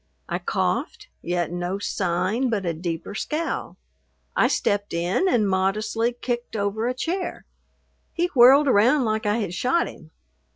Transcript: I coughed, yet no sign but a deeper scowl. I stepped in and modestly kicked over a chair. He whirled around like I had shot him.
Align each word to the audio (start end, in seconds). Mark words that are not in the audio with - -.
I 0.27 0.39
coughed, 0.39 1.09
yet 1.21 1.51
no 1.51 1.77
sign 1.77 2.49
but 2.49 2.65
a 2.65 2.73
deeper 2.73 3.13
scowl. 3.13 3.77
I 4.35 4.47
stepped 4.47 4.95
in 4.95 5.29
and 5.29 5.47
modestly 5.47 6.11
kicked 6.11 6.55
over 6.55 6.87
a 6.87 6.95
chair. 6.95 7.45
He 8.11 8.25
whirled 8.33 8.67
around 8.67 9.05
like 9.05 9.27
I 9.27 9.37
had 9.37 9.53
shot 9.53 9.87
him. 9.87 10.09